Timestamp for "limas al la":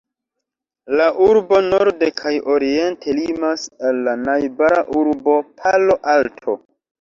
3.19-4.17